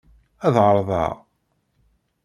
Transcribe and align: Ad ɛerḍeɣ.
Ad 0.45 0.55
ɛerḍeɣ. 0.65 1.13